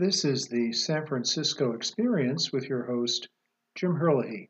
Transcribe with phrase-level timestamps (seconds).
[0.00, 3.28] This is the San Francisco Experience with your host,
[3.74, 4.48] Jim Herlihy.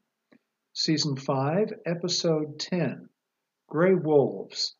[0.74, 3.08] Season 5, Episode 10
[3.68, 4.76] Gray Wolves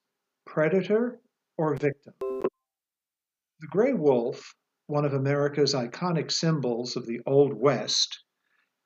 [0.46, 1.18] Predator
[1.58, 2.14] or Victim?
[2.20, 4.54] The gray wolf,
[4.86, 8.22] one of America's iconic symbols of the Old West,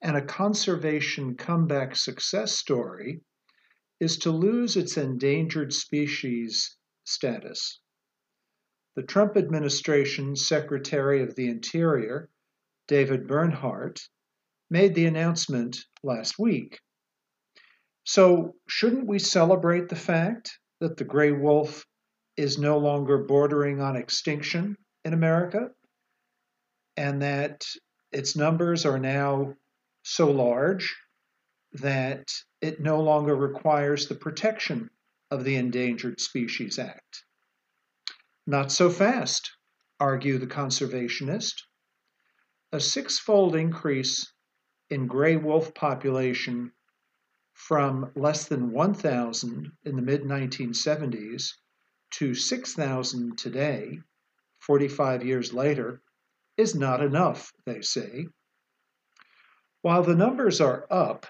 [0.00, 3.20] and a conservation comeback success story,
[4.00, 7.82] is to lose its endangered species status.
[8.96, 12.30] The Trump administration's Secretary of the Interior,
[12.86, 14.08] David Bernhardt,
[14.70, 16.80] made the announcement last week.
[18.04, 21.84] So, shouldn't we celebrate the fact that the gray wolf
[22.36, 25.70] is no longer bordering on extinction in America
[26.96, 27.64] and that
[28.12, 29.54] its numbers are now
[30.03, 30.95] so large
[31.72, 32.28] that
[32.61, 34.89] it no longer requires the protection
[35.31, 37.25] of the Endangered Species Act?
[38.47, 39.53] Not so fast,
[39.98, 41.62] argue the conservationist.
[42.72, 44.30] A six-fold increase
[44.91, 46.72] in gray wolf population
[47.55, 51.53] from less than 1,000 in the mid-1970s
[52.11, 54.00] to 6,000 today,
[54.61, 56.03] 45 years later,
[56.56, 58.27] is not enough, they say.
[59.81, 61.27] While the numbers are up,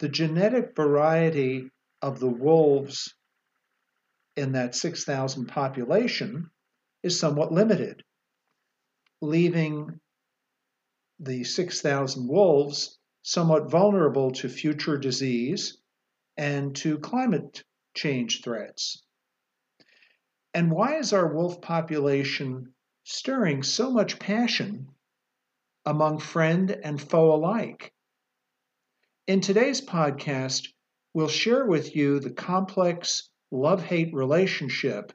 [0.00, 1.70] the genetic variety
[2.02, 3.14] of the wolves
[4.40, 6.50] in that 6,000 population
[7.02, 8.02] is somewhat limited,
[9.20, 10.00] leaving
[11.18, 15.76] the 6,000 wolves somewhat vulnerable to future disease
[16.38, 17.62] and to climate
[17.94, 19.02] change threats.
[20.54, 22.72] And why is our wolf population
[23.04, 24.88] stirring so much passion
[25.84, 27.92] among friend and foe alike?
[29.26, 30.68] In today's podcast,
[31.12, 35.12] we'll share with you the complex love hate relationship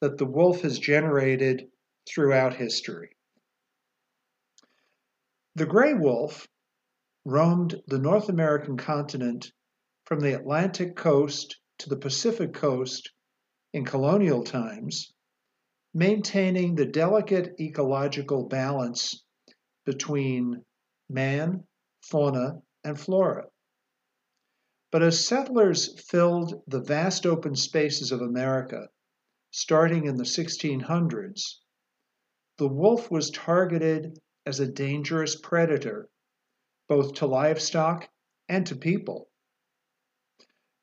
[0.00, 1.68] that the wolf has generated
[2.08, 3.10] throughout history.
[5.54, 6.46] The gray wolf
[7.24, 9.52] roamed the North American continent
[10.04, 13.10] from the Atlantic coast to the Pacific coast
[13.72, 15.12] in colonial times,
[15.94, 19.24] maintaining the delicate ecological balance
[19.84, 20.64] between
[21.10, 21.64] man,
[22.02, 23.46] fauna, and flora.
[24.90, 28.88] But as settlers filled the vast open spaces of America,
[29.50, 31.56] starting in the 1600s,
[32.56, 36.08] the wolf was targeted as a dangerous predator,
[36.88, 38.08] both to livestock
[38.48, 39.28] and to people.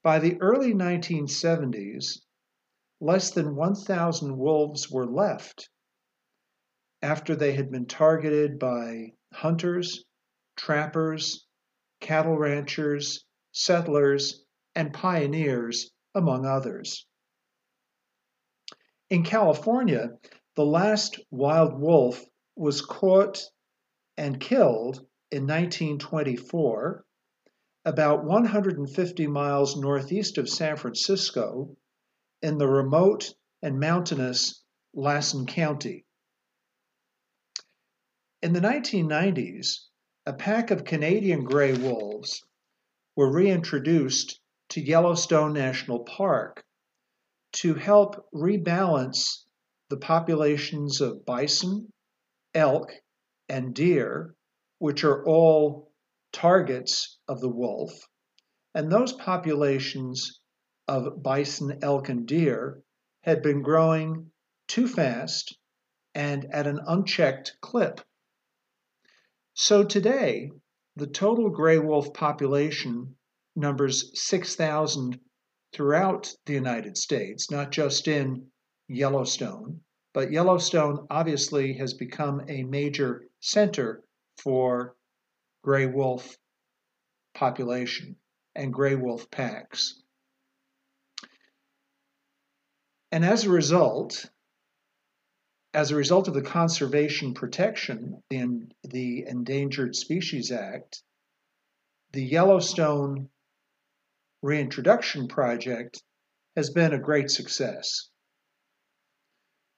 [0.04, 2.20] By the early 1970s,
[3.02, 5.70] less than 1,000 wolves were left
[7.02, 10.06] after they had been targeted by hunters,
[10.56, 11.48] trappers,
[12.00, 13.25] cattle ranchers,
[13.56, 14.44] settlers,
[14.76, 17.08] and pioneers, among others.
[19.10, 20.10] In California,
[20.56, 22.22] the last wild wolf
[22.58, 23.42] was caught
[24.18, 24.98] and killed
[25.32, 27.06] in 1924,
[27.86, 31.78] about 150 miles northeast of San Francisco,
[32.42, 34.64] in the remote and mountainous
[34.94, 36.06] Lassen County.
[38.42, 39.88] In the 1990s,
[40.26, 42.44] a pack of Canadian gray wolves
[43.16, 44.40] were reintroduced
[44.70, 46.64] to Yellowstone National Park
[47.54, 49.46] to help rebalance
[49.90, 51.92] the populations of bison,
[52.54, 52.92] elk,
[53.48, 54.36] and deer,
[54.80, 55.92] which are all
[56.34, 57.92] targets of the wolf.
[58.74, 60.42] And those populations
[60.88, 62.82] of bison, elk, and deer
[63.22, 64.32] had been growing
[64.68, 65.58] too fast
[66.14, 68.02] and at an unchecked clip.
[69.54, 70.52] So today,
[70.96, 73.16] the total gray wolf population
[73.56, 75.20] numbers 6,000
[75.74, 78.48] throughout the United States, not just in
[78.88, 79.82] Yellowstone.
[80.14, 84.04] But Yellowstone obviously has become a major center
[84.38, 84.96] for
[85.64, 86.38] gray wolf
[87.34, 88.16] population
[88.56, 90.02] and gray wolf packs.
[93.12, 94.30] And as a result,
[95.76, 101.04] as a result of the conservation protection in the Endangered Species Act,
[102.14, 103.30] the Yellowstone
[104.42, 106.02] Reintroduction Project
[106.56, 108.10] has been a great success.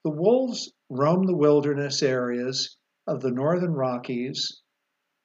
[0.04, 2.76] The wolves roam the wilderness areas
[3.08, 4.62] of the northern Rockies,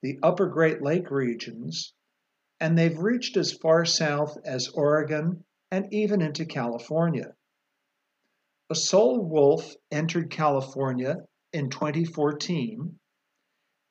[0.01, 1.93] the upper Great Lake regions,
[2.59, 7.35] and they've reached as far south as Oregon and even into California.
[8.69, 11.17] A sole wolf entered California
[11.51, 12.97] in 2014,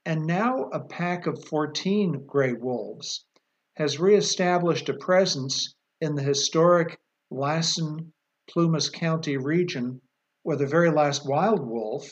[0.06, 3.26] and now a pack of 14 gray wolves
[3.76, 6.98] has reestablished a presence in the historic
[7.30, 8.14] Lassen
[8.48, 10.00] Plumas County region
[10.42, 12.10] where the very last wild wolf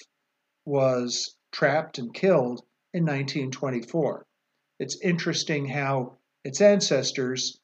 [0.67, 2.63] was trapped and killed
[2.93, 4.27] in 1924.
[4.79, 7.59] It's interesting how its ancestors,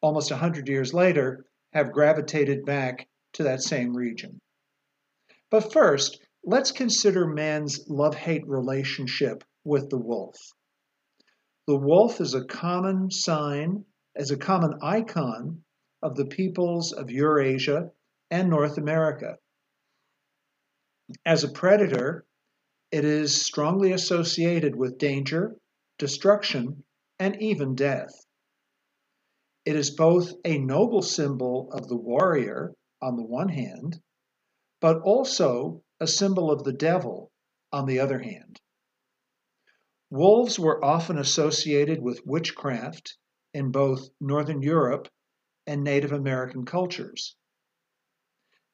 [0.00, 1.44] almost 100 years later,
[1.74, 4.40] have gravitated back to that same region.
[5.50, 10.36] But first, let's consider man's love hate relationship with the wolf.
[11.66, 13.84] The wolf is a common sign,
[14.16, 15.62] as a common icon
[16.02, 17.90] of the peoples of Eurasia
[18.30, 19.38] and North America.
[21.24, 22.26] As a predator,
[22.90, 25.56] it is strongly associated with danger,
[25.98, 26.84] destruction,
[27.18, 28.12] and even death.
[29.64, 34.00] It is both a noble symbol of the warrior on the one hand,
[34.80, 37.30] but also a symbol of the devil
[37.70, 38.58] on the other hand.
[40.08, 43.18] Wolves were often associated with witchcraft
[43.52, 45.08] in both Northern Europe
[45.66, 47.36] and Native American cultures.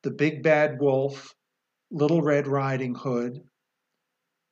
[0.03, 1.35] The big bad wolf,
[1.91, 3.43] Little Red Riding Hood,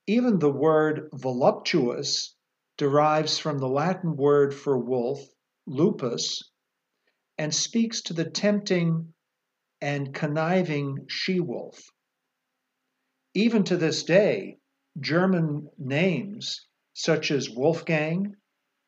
[0.08, 2.34] even the word voluptuous
[2.76, 5.20] derives from the Latin word for wolf,
[5.66, 6.42] lupus,
[7.36, 9.14] and speaks to the tempting
[9.80, 11.78] and conniving she wolf.
[13.34, 14.58] Even to this day,
[14.98, 18.34] German names such as Wolfgang,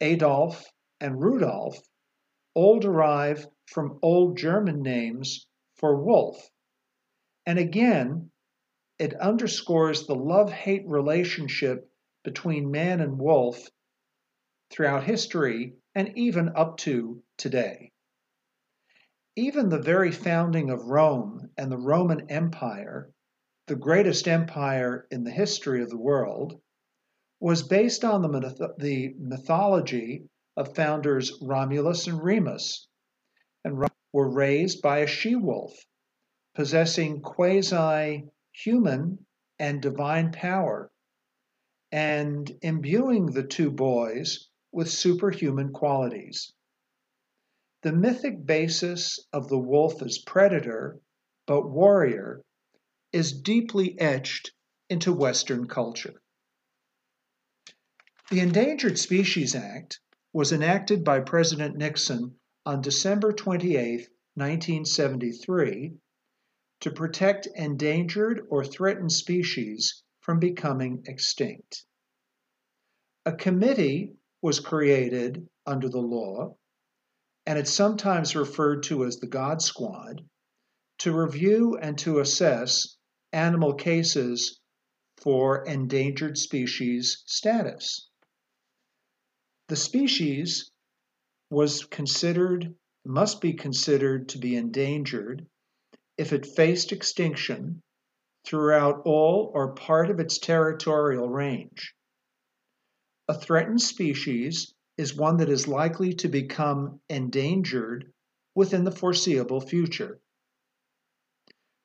[0.00, 0.64] Adolf,
[1.00, 1.78] and Rudolf
[2.54, 5.46] all derive from Old German names
[5.76, 6.50] for wolf.
[7.46, 8.30] And again,
[8.98, 11.88] it underscores the love hate relationship
[12.24, 13.68] between man and wolf
[14.70, 17.92] throughout history and even up to today.
[19.40, 23.10] Even the very founding of Rome and the Roman Empire,
[23.68, 26.60] the greatest empire in the history of the world,
[27.40, 30.28] was based on the, myth- the mythology
[30.58, 32.86] of founders Romulus and Remus,
[33.64, 33.82] and
[34.12, 35.72] were raised by a she wolf,
[36.54, 39.24] possessing quasi human
[39.58, 40.92] and divine power,
[41.90, 46.52] and imbuing the two boys with superhuman qualities.
[47.82, 51.00] The mythic basis of the wolf as predator,
[51.46, 52.42] but warrior,
[53.10, 54.52] is deeply etched
[54.90, 56.20] into Western culture.
[58.30, 59.98] The Endangered Species Act
[60.32, 65.94] was enacted by President Nixon on December 28, 1973,
[66.80, 71.86] to protect endangered or threatened species from becoming extinct.
[73.24, 76.56] A committee was created under the law,
[77.50, 80.24] and it's sometimes referred to as the God Squad,
[81.00, 82.96] to review and to assess
[83.32, 84.60] animal cases
[85.16, 88.08] for endangered species status.
[89.66, 90.70] The species
[91.50, 92.72] was considered,
[93.04, 95.44] must be considered to be endangered
[96.16, 97.82] if it faced extinction
[98.46, 101.96] throughout all or part of its territorial range.
[103.26, 108.12] A threatened species is one that is likely to become endangered
[108.54, 110.20] within the foreseeable future.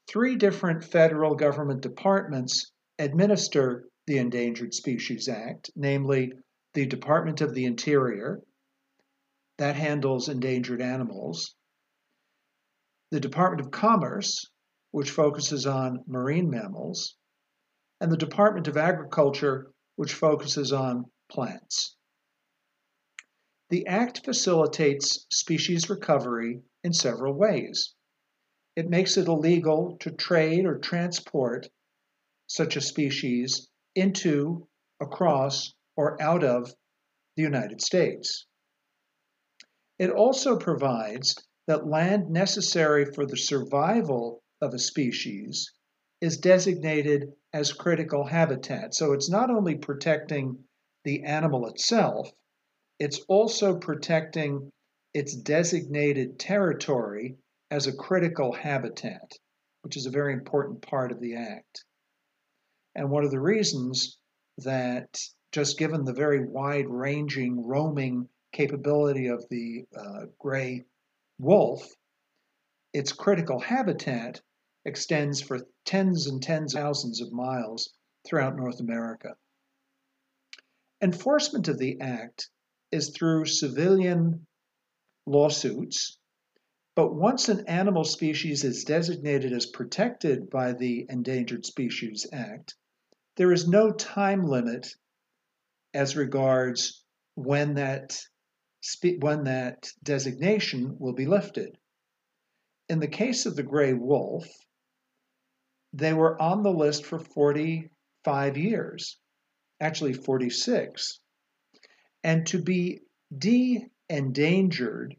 [0.09, 6.33] Three different federal government departments administer the Endangered Species Act, namely
[6.73, 8.41] the Department of the Interior,
[9.59, 11.55] that handles endangered animals,
[13.11, 14.51] the Department of Commerce,
[14.91, 17.15] which focuses on marine mammals,
[18.01, 21.94] and the Department of Agriculture, which focuses on plants.
[23.69, 27.95] The Act facilitates species recovery in several ways.
[28.75, 31.67] It makes it illegal to trade or transport
[32.47, 34.67] such a species into,
[35.01, 36.75] across, or out of
[37.35, 38.45] the United States.
[39.97, 45.71] It also provides that land necessary for the survival of a species
[46.21, 48.93] is designated as critical habitat.
[48.93, 50.65] So it's not only protecting
[51.03, 52.29] the animal itself,
[52.99, 54.71] it's also protecting
[55.13, 57.37] its designated territory
[57.71, 59.31] as a critical habitat,
[59.81, 61.83] which is a very important part of the Act.
[62.95, 64.17] And one of the reasons
[64.59, 65.19] that,
[65.51, 70.85] just given the very wide ranging roaming capability of the uh, gray
[71.39, 71.85] wolf,
[72.93, 74.41] its critical habitat
[74.85, 77.93] extends for tens and tens of thousands of miles
[78.25, 79.35] throughout North America.
[81.01, 82.49] Enforcement of the Act
[82.91, 84.45] is through civilian
[85.25, 86.17] lawsuits,
[86.95, 92.75] but once an animal species is designated as protected by the Endangered Species Act,
[93.35, 94.87] there is no time limit
[95.93, 97.03] as regards
[97.35, 98.17] when that
[99.19, 101.77] when that designation will be lifted.
[102.87, 104.47] In the case of the gray wolf,
[105.91, 109.17] they were on the list for 45 years,
[109.79, 111.19] actually 46.
[112.25, 113.01] And to be
[113.37, 115.15] de endangered,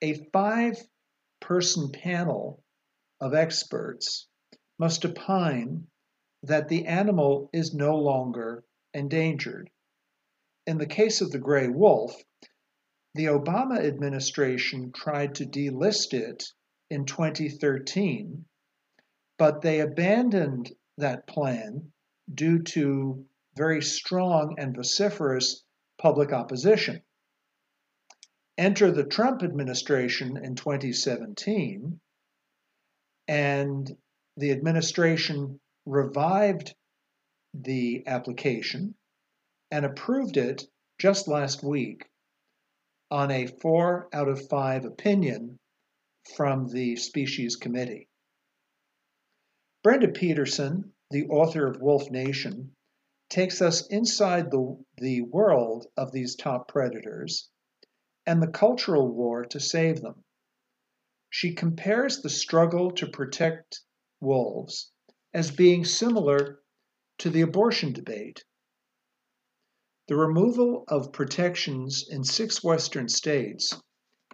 [0.00, 0.82] a five
[1.40, 2.64] person panel
[3.20, 4.26] of experts
[4.78, 5.88] must opine
[6.42, 9.70] that the animal is no longer endangered.
[10.66, 12.16] In the case of the gray wolf,
[13.14, 16.44] the Obama administration tried to delist it
[16.88, 18.46] in 2013,
[19.36, 21.92] but they abandoned that plan
[22.32, 25.62] due to very strong and vociferous
[26.02, 27.00] public opposition.
[28.58, 32.00] Enter the Trump administration in 2017,
[33.28, 33.96] and
[34.36, 36.74] the administration revived
[37.54, 38.94] the application
[39.70, 40.64] and approved it
[40.98, 42.04] just last week
[43.10, 45.58] on a four out of five opinion
[46.36, 48.08] from the Species Committee.
[49.84, 52.74] Brenda Peterson, the author of Wolf Nation,
[53.32, 57.48] takes us inside the, the world of these top predators
[58.26, 60.22] and the cultural war to save them.
[61.30, 63.80] She compares the struggle to protect
[64.20, 64.92] wolves
[65.32, 66.60] as being similar
[67.16, 68.44] to the abortion debate.
[70.08, 73.80] The removal of protections in six Western states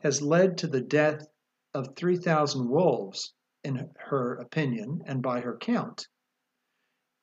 [0.03, 1.25] has led to the death
[1.73, 6.09] of 3,000 wolves, in her opinion and by her count.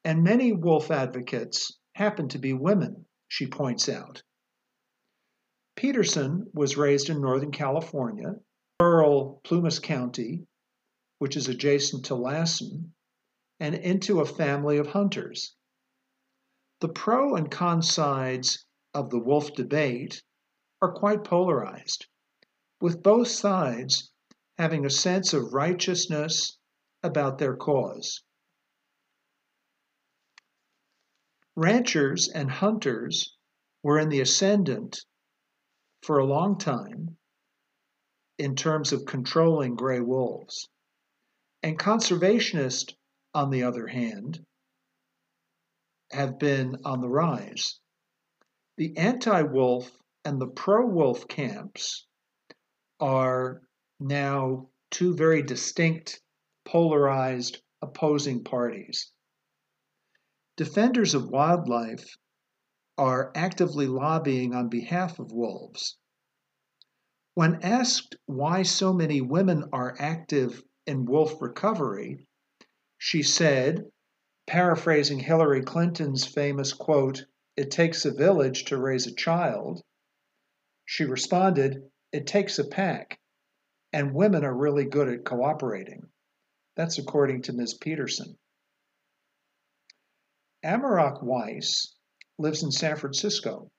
[0.05, 4.21] And many wolf advocates happen to be women, she points out.
[5.75, 8.35] Peterson was raised in Northern California,
[8.79, 10.45] rural Plumas County,
[11.17, 12.93] which is adjacent to Lassen,
[13.59, 15.55] and into a family of hunters.
[16.81, 20.21] The pro and con sides of the wolf debate
[20.83, 22.05] are quite polarized,
[22.79, 24.11] with both sides
[24.59, 26.59] having a sense of righteousness
[27.01, 28.21] about their cause.
[31.55, 33.35] Ranchers and hunters
[33.81, 35.05] were in the ascendant
[36.03, 37.17] for a long time
[38.37, 40.67] in terms of controlling gray wolves.
[41.63, 42.93] And conservationists,
[43.33, 44.45] on the other hand,
[46.11, 47.79] have been on the rise.
[48.77, 49.89] The anti wolf
[50.25, 52.05] and the pro wolf camps
[52.99, 53.61] are
[53.99, 56.21] now two very distinct,
[56.65, 59.11] polarized, opposing parties.
[60.57, 62.17] Defenders of wildlife
[62.97, 65.97] are actively lobbying on behalf of wolves.
[67.33, 72.25] When asked why so many women are active in wolf recovery,
[72.97, 73.91] she said,
[74.47, 77.25] paraphrasing Hillary Clinton's famous quote,
[77.57, 79.83] It takes a village to raise a child,
[80.85, 83.19] she responded, It takes a pack,
[83.91, 86.11] and women are really good at cooperating.
[86.77, 87.73] That's according to Ms.
[87.73, 88.37] Peterson.
[90.65, 91.95] Amaroq Weiss
[92.39, 93.71] lives in San Francisco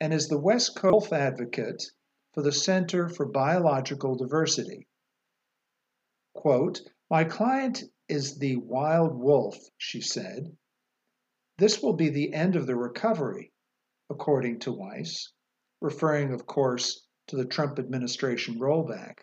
[0.00, 1.82] and is the West Coast advocate
[2.32, 4.86] for the Center for Biological Diversity.
[6.32, 10.56] Quote, My client is the wild wolf, she said.
[11.58, 13.52] This will be the end of the recovery,
[14.08, 15.32] according to Weiss,
[15.80, 19.18] referring, of course, to the Trump administration rollback.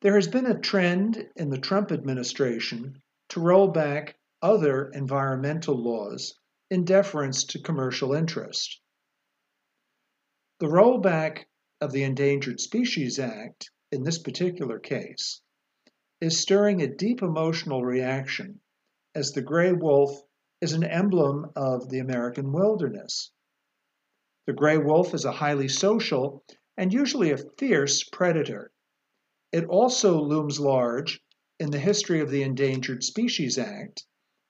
[0.00, 4.16] There has been a trend in the Trump administration to roll back
[4.46, 6.38] other environmental laws
[6.70, 8.80] in deference to commercial interest.
[10.60, 11.46] The rollback
[11.80, 15.40] of the Endangered Species Act, in this particular case,
[16.20, 18.60] is stirring a deep emotional reaction
[19.16, 20.22] as the gray wolf
[20.60, 23.32] is an emblem of the American wilderness.
[24.46, 26.44] The gray wolf is a highly social
[26.76, 28.70] and usually a fierce predator.
[29.50, 31.20] It also looms large
[31.58, 34.06] in the history of the Endangered Species Act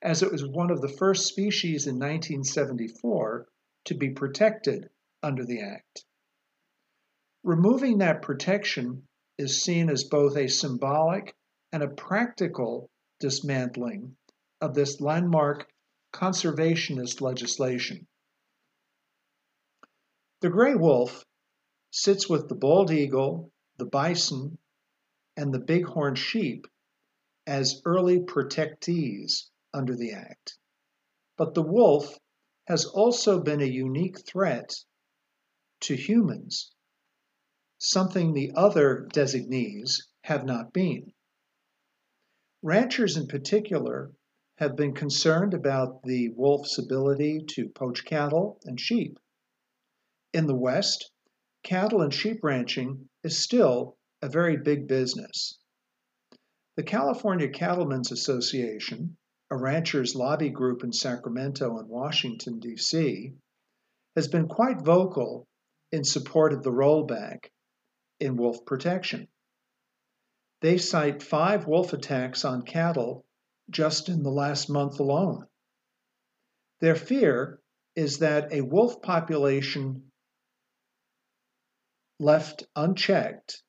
[0.07, 3.45] as it was one of the first species in 1974
[3.85, 4.89] to be protected
[5.21, 6.05] under the Act.
[7.43, 11.35] Removing that protection is seen as both a symbolic
[11.73, 14.17] and a practical dismantling
[14.61, 15.69] of this landmark
[16.13, 18.07] conservationist legislation.
[20.41, 21.25] The gray wolf
[21.91, 24.57] sits with the bald eagle, the bison,
[25.37, 26.69] and the bighorn sheep
[27.45, 30.59] as early protectees under the Act.
[31.37, 32.19] But the wolf
[32.67, 34.75] has also been a unique threat
[35.83, 36.73] to humans,
[37.79, 41.13] something the other designees have not been.
[42.63, 44.13] Ranchers, in particular,
[44.57, 49.19] have been concerned about the wolf's ability to poach cattle and sheep.
[50.33, 51.11] In the West,
[51.63, 55.59] cattle and sheep ranching is still a very big business.
[56.77, 59.19] The California Cattlemen's Association
[59.51, 63.33] a ranchers lobby group in Sacramento and Washington, D.C.,
[64.17, 65.47] has been quite vocal
[65.93, 67.47] in support of the rollback
[68.19, 69.29] in wolf protection.
[70.63, 73.25] They cite five wolf attacks on cattle
[73.71, 75.47] just in the last month alone.
[76.81, 77.61] Their fear
[77.95, 80.11] is that a wolf population
[82.19, 83.63] left unchecked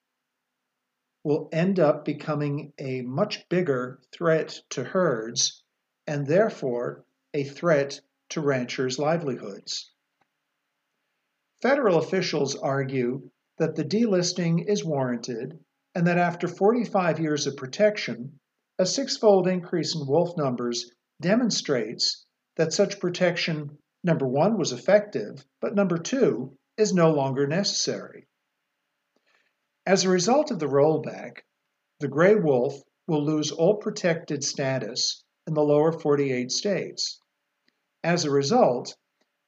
[1.24, 5.63] will end up becoming a much bigger threat to herds
[6.07, 7.99] and therefore a threat
[8.29, 9.91] to ranchers' livelihoods.
[11.61, 15.59] Federal officials argue that the delisting is warranted
[15.93, 18.39] and that after 45 years of protection,
[18.79, 25.75] a six-fold increase in wolf numbers demonstrates that such protection, number one, was effective, but
[25.75, 28.27] number two, is no longer necessary.
[29.85, 31.39] As a result of the rollback,
[31.99, 32.75] the gray wolf
[33.07, 37.20] will lose all protected status in the lower 48 states.
[38.04, 38.96] As a result,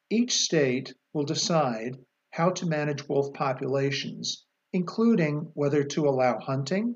[0.09, 1.97] each state will decide
[2.31, 6.95] how to manage wolf populations including whether to allow hunting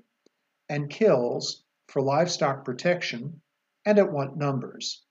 [0.70, 3.42] and kills for livestock protection
[3.86, 5.04] and at what numbers.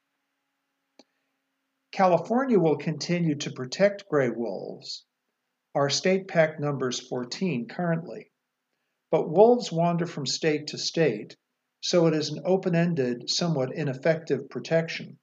[1.90, 5.04] California will continue to protect gray wolves.
[5.74, 8.30] Our state pack numbers 14 currently.
[9.10, 11.36] But wolves wander from state to state,
[11.82, 15.18] so it is an open ended, somewhat ineffective protection.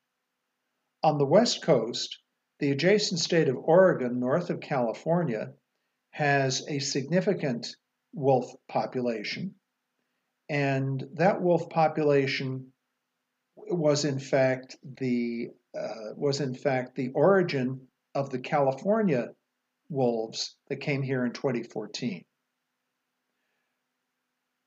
[1.01, 2.19] On the West Coast,
[2.59, 5.53] the adjacent state of Oregon, north of California,
[6.11, 7.67] has a significant
[8.13, 9.55] wolf population,
[10.49, 12.73] and that wolf population
[13.55, 19.29] was in fact the uh, was in fact the origin of the California
[19.87, 22.25] wolves that came here in 2014.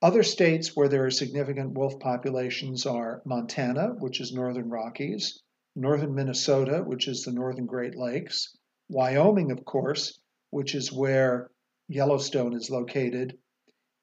[0.03, 5.41] Other states where there are significant wolf populations are Montana, which is northern Rockies,
[5.77, 8.57] northern Minnesota, which is the northern Great Lakes,
[8.89, 11.53] Wyoming, of course, which is where
[11.87, 13.38] Yellowstone is located,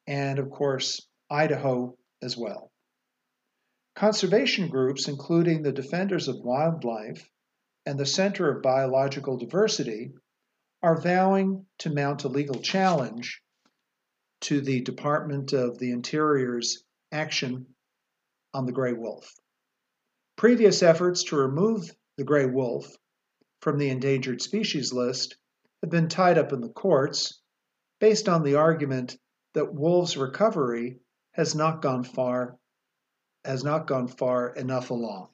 [0.06, 2.72] and of course, Idaho as well.
[3.94, 7.28] Conservation groups, including the Defenders of Wildlife
[7.84, 10.14] and the Center of Biological Diversity,
[10.82, 13.42] are vowing to mount a legal challenge
[14.40, 17.66] to the Department of the Interior's action
[18.54, 19.34] on the gray wolf.
[20.36, 22.86] Previous efforts to remove the gray wolf
[23.60, 25.36] from the endangered species list
[25.82, 27.40] have been tied up in the courts
[28.00, 29.18] based on the argument
[29.54, 30.98] that wolves' recovery
[31.32, 32.58] has not gone far
[33.44, 35.28] has not gone far enough along.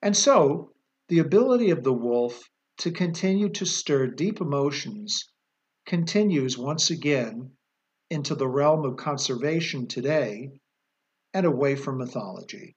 [0.00, 0.72] And so,
[1.08, 5.30] the ability of the wolf to continue to stir deep emotions
[5.84, 7.50] continues once again
[8.10, 10.50] into the realm of conservation today
[11.32, 12.76] and away from mythology.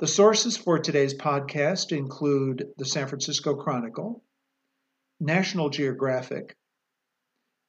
[0.00, 4.22] The sources for today's podcast include the San Francisco Chronicle,
[5.18, 6.56] National Geographic,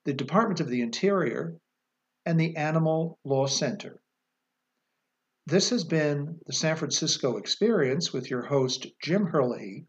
[0.03, 1.55] the Department of the Interior,
[2.25, 4.01] and the Animal Law Center.
[5.45, 9.85] This has been the San Francisco Experience with your host, Jim Herlihy,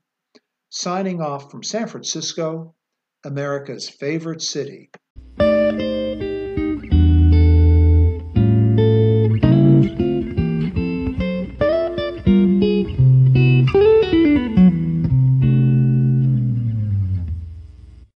[0.69, 2.75] signing off from San Francisco,
[3.25, 4.91] America's favorite city.